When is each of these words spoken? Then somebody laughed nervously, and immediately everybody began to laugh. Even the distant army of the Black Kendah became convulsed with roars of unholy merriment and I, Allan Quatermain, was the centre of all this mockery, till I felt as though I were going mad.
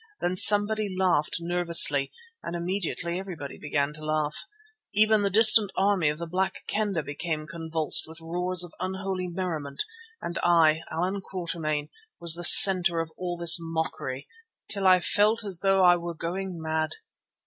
Then 0.19 0.35
somebody 0.35 0.95
laughed 0.97 1.35
nervously, 1.41 2.11
and 2.41 2.55
immediately 2.55 3.19
everybody 3.19 3.59
began 3.59 3.93
to 3.93 4.03
laugh. 4.03 4.45
Even 4.95 5.21
the 5.21 5.29
distant 5.29 5.71
army 5.77 6.09
of 6.09 6.17
the 6.17 6.25
Black 6.25 6.63
Kendah 6.67 7.03
became 7.03 7.45
convulsed 7.45 8.05
with 8.07 8.17
roars 8.19 8.63
of 8.63 8.73
unholy 8.79 9.27
merriment 9.27 9.83
and 10.19 10.39
I, 10.41 10.79
Allan 10.89 11.21
Quatermain, 11.21 11.89
was 12.19 12.33
the 12.33 12.43
centre 12.43 12.99
of 12.99 13.11
all 13.15 13.37
this 13.37 13.57
mockery, 13.59 14.27
till 14.67 14.87
I 14.87 15.01
felt 15.01 15.43
as 15.43 15.59
though 15.59 15.83
I 15.83 15.97
were 15.97 16.15
going 16.15 16.59
mad. 16.59 16.93